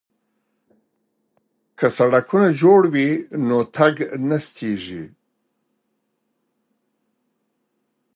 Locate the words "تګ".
3.75-3.95